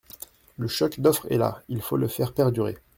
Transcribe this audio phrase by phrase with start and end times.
[0.57, 2.75] Le choc d’offre est là; il faut le faire perdurer.